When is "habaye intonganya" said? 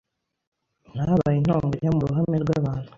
1.01-1.89